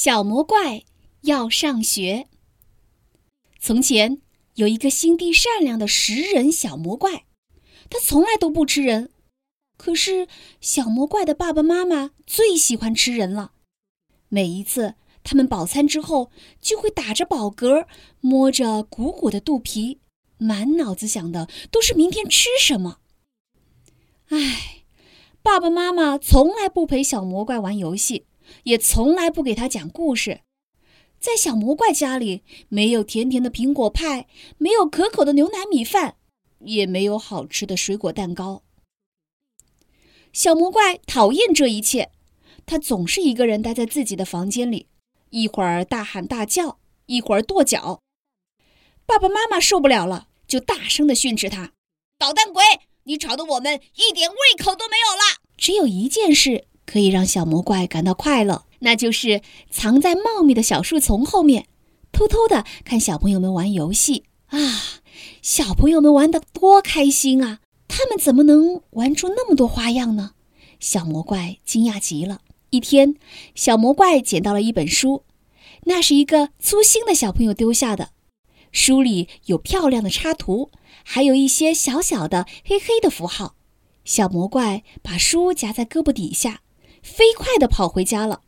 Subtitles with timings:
[0.00, 0.84] 小魔怪
[1.22, 2.28] 要上学。
[3.58, 4.22] 从前
[4.54, 7.24] 有一个心地善良的食人小魔怪，
[7.90, 9.10] 他从来都不吃人。
[9.76, 10.28] 可是
[10.60, 13.50] 小魔怪的爸爸妈妈最喜欢吃人了。
[14.28, 16.30] 每一次他们饱餐之后，
[16.60, 17.84] 就会打着饱嗝，
[18.20, 19.98] 摸着鼓鼓的肚皮，
[20.36, 23.00] 满脑子想的都是明天吃什么。
[24.28, 24.84] 唉，
[25.42, 28.26] 爸爸妈妈从来不陪小魔怪玩游戏。
[28.64, 30.42] 也从来不给他讲故事，
[31.20, 36.16] 在小魔怪家里，没有甜甜的苹果派，没有可口的牛奶米饭，
[36.60, 38.62] 也没有好吃的水果蛋糕。
[40.32, 42.10] 小魔怪讨厌这一切，
[42.66, 44.86] 他总是一个人待在自己的房间里，
[45.30, 48.00] 一会儿大喊大叫，一会儿跺脚。
[49.06, 51.72] 爸爸妈妈受不了了，就大声的训斥他
[52.18, 52.62] ：“捣蛋鬼，
[53.04, 56.68] 你吵得我们一点胃口都没有了。”只有一件事。
[56.88, 61.66] 可以让小魔怪感到快乐，那就是藏在茂密的小树丛后面，
[62.12, 64.58] 偷偷的看小朋友们玩游戏啊！
[65.42, 67.58] 小朋友们玩的多开心啊！
[67.86, 70.32] 他们怎么能玩出那么多花样呢？
[70.80, 72.40] 小魔怪惊讶极了。
[72.70, 73.16] 一天，
[73.54, 75.24] 小魔怪捡到了一本书，
[75.84, 78.10] 那是一个粗心的小朋友丢下的。
[78.72, 80.70] 书里有漂亮的插图，
[81.04, 83.56] 还有一些小小的黑黑的符号。
[84.04, 86.60] 小魔怪把书夹在胳膊底下。
[87.08, 88.42] 飞快地跑回家了。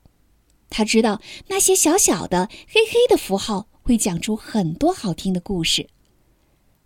[0.69, 5.89] 他知道那些小小的黑黑的符号会讲出很多好听的故事。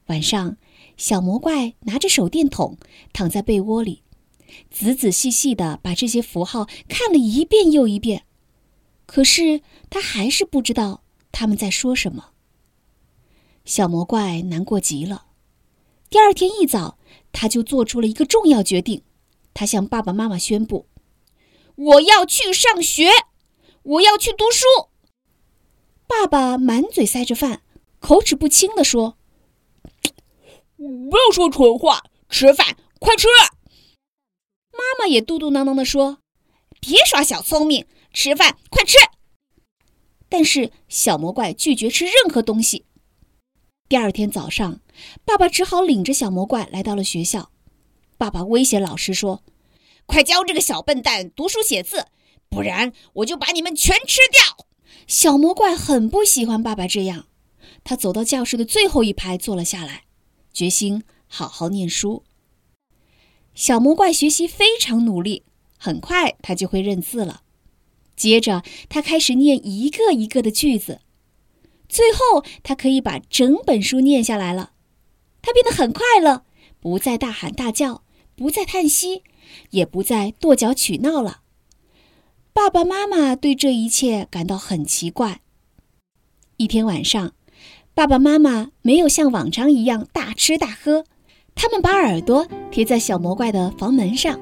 [0.07, 0.57] 晚上，
[0.97, 2.79] 小魔怪拿着手电筒
[3.13, 4.03] 躺在被窝里，
[4.71, 8.25] 仔仔细细地把这些符号看了一遍又一遍。
[9.07, 11.03] 可是他还是不知道
[11.33, 12.31] 他们在说什么。
[13.67, 15.27] 小魔怪难过极了。
[16.09, 16.99] 第二天一早，
[17.33, 19.03] 他就做出了一个重要决定。
[19.53, 20.87] 他向爸爸妈妈宣布。
[21.77, 23.11] 我要去上学，
[23.83, 24.65] 我要去读书。
[26.07, 27.63] 爸爸满嘴塞着饭，
[27.99, 29.17] 口齿不清地说
[30.77, 33.27] ：“不要说蠢话，吃饭，快吃。”
[34.71, 36.19] 妈妈也嘟嘟囔囔地说
[36.81, 38.97] ：“别耍小聪明，吃饭，快吃。”
[40.29, 42.87] 但是小魔怪拒绝吃任何东西。
[43.89, 44.81] 第二天早上，
[45.25, 47.51] 爸爸只好领着小魔怪来到了学校。
[48.17, 49.43] 爸爸威胁老师说。
[50.07, 52.07] 快教这个小笨蛋读书写字，
[52.49, 54.67] 不然我就把你们全吃掉！
[55.07, 57.27] 小魔怪很不喜欢爸爸这样，
[57.83, 60.05] 他走到教室的最后一排坐了下来，
[60.53, 62.25] 决心好好念书。
[63.55, 65.45] 小魔怪学习非常努力，
[65.79, 67.43] 很快他就会认字了。
[68.17, 71.01] 接着，他开始念一个一个的句子，
[71.89, 74.73] 最后他可以把整本书念下来了。
[75.43, 76.45] 他变得很快乐，
[76.81, 78.05] 不再大喊大叫，
[78.35, 79.23] 不再叹息。
[79.71, 81.41] 也不再跺脚取闹了。
[82.53, 85.41] 爸爸妈妈对这一切感到很奇怪。
[86.57, 87.33] 一天晚上，
[87.95, 91.05] 爸爸妈妈没有像往常一样大吃大喝，
[91.55, 94.39] 他们把耳朵贴在小魔怪的房门上，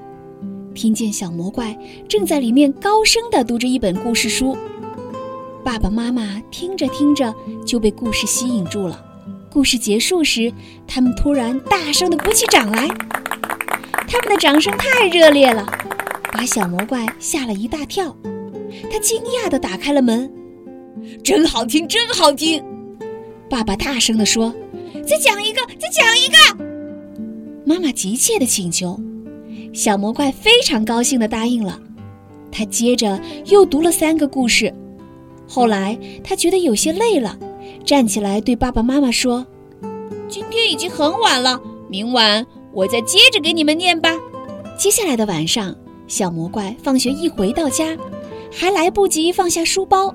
[0.74, 4.56] 听见小魔怪正在里面高声地读着一本故事书。
[5.64, 9.02] 爸爸妈妈听着听着就被故事吸引住了。
[9.50, 10.52] 故事结束时，
[10.86, 12.88] 他们突然大声地鼓起掌来。
[14.12, 15.66] 他们的掌声太热烈了，
[16.34, 18.14] 把小魔怪吓了一大跳。
[18.90, 20.30] 他惊讶地打开了门，
[21.24, 22.62] 真好听，真好听！
[23.48, 24.54] 爸爸大声地说
[25.08, 26.62] ：“再讲一个，再讲一个！”
[27.64, 29.00] 妈妈急切地请求。
[29.72, 31.80] 小魔怪非常高兴地答应了。
[32.50, 34.70] 他接着又读了三个故事。
[35.48, 37.38] 后来他觉得有些累了，
[37.82, 39.46] 站起来对爸爸妈妈说
[40.28, 41.58] ：“今天已经很晚了，
[41.88, 44.16] 明晚。”我再接着给你们念吧。
[44.78, 45.74] 接下来的晚上，
[46.08, 47.96] 小魔怪放学一回到家，
[48.50, 50.14] 还来不及放下书包，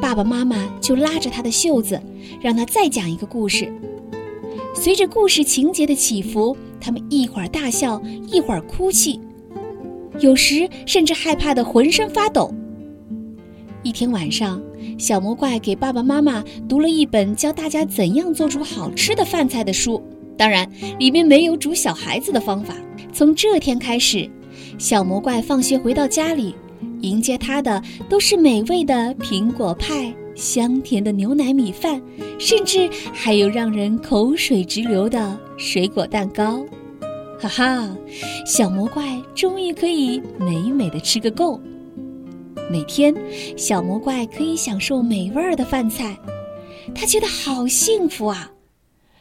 [0.00, 2.00] 爸爸妈妈就拉着他的袖子，
[2.40, 3.72] 让他再讲一个故事。
[4.74, 9.20] 随着故事情节的起伏，他们一会儿大笑，一会儿哭泣，
[10.20, 12.52] 有时甚至害怕的浑身发抖。
[13.82, 14.62] 一天晚上，
[14.98, 20.02] 小魔怪给爸爸妈妈读了一本教大家怎样做出好吃的饭菜的书。
[20.40, 20.66] 当然，
[20.98, 22.74] 里面没有煮小孩子的方法。
[23.12, 24.26] 从这天开始，
[24.78, 26.54] 小魔怪放学回到家里，
[27.02, 32.00] 迎接他的都是美味的苹果派、香甜的牛奶米饭，
[32.38, 36.64] 甚至还有让人口水直流的水果蛋糕。
[37.38, 37.96] 哈哈，
[38.46, 41.60] 小魔怪终于可以美美的吃个够。
[42.70, 43.14] 每天，
[43.58, 46.16] 小魔怪可以享受美味儿的饭菜，
[46.94, 48.50] 他觉得好幸福啊！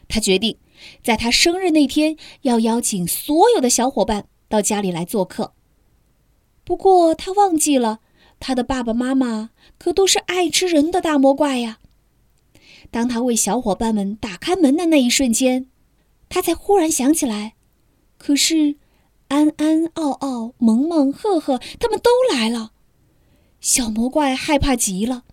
[0.08, 0.56] 他决定。
[1.04, 5.54] 在他生日那天，要邀请所有的小伙伴到家里来做客。
[6.64, 8.00] 不过他忘记了，
[8.40, 11.80] 他的爸爸妈妈可都是爱吃人的大魔怪呀。
[12.92, 15.68] 当他为小伙伴们打开门的那一瞬间，
[16.28, 17.56] 他才忽然想起来，
[18.18, 18.76] 可是
[19.28, 22.72] 安安、奥奥、萌萌、赫赫他们都来了，
[23.60, 25.24] 小魔怪害怕极了。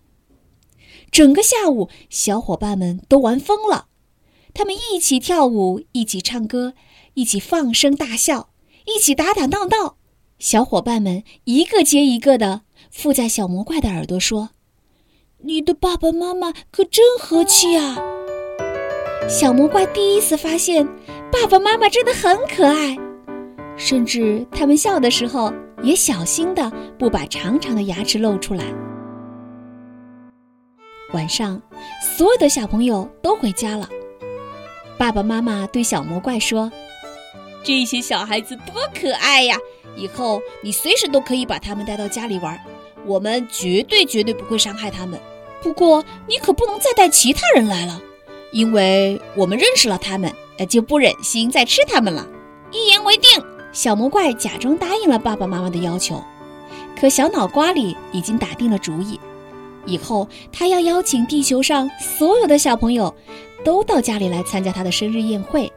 [1.09, 3.87] 整个下午，小伙伴们都玩疯了，
[4.57, 6.73] 他们一起跳舞，一起唱歌，
[7.13, 8.49] 一起放声大笑，
[8.87, 9.97] 一起打打闹闹。
[10.39, 14.49] 小伙伴们一个接一个的附在小魔怪的耳朵说
[15.45, 17.97] ：“你的爸爸妈妈可真和气啊！”
[19.29, 20.87] 小魔怪第一次发现，
[21.31, 22.97] 爸爸妈妈真的很可爱，
[23.77, 28.65] 甚至他们笑的时候也小心的不把长长的牙齿露出来。
[31.13, 31.61] 晚上，
[32.17, 33.87] 所有的小朋友都回家了。
[34.97, 36.71] 爸爸妈妈对小魔怪说
[37.63, 39.57] ：“这些小孩子多可爱呀！
[39.95, 42.59] 以后你随时都可以把他们带到家里玩，
[43.05, 45.19] 我们绝对绝对不会伤害他们。
[45.61, 48.01] 不过你可不能再带其他人来了，
[48.51, 52.27] 因为我们认识了他们，呃，就不忍心再吃他们了。
[52.71, 53.29] 一言为定。”
[53.73, 56.23] 小魔怪假装答应了爸爸妈妈的要求，
[56.99, 59.19] 可小脑瓜里已经打定了主意。
[59.85, 63.13] 以后，他要邀请地球上所有的小朋友，
[63.63, 65.71] 都到家里来参加他的生日宴会，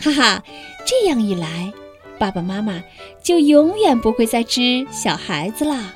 [0.00, 0.44] 哈哈！
[0.84, 1.72] 这样一来，
[2.18, 2.82] 爸爸妈妈
[3.22, 5.94] 就永远不会再吃小孩子啦。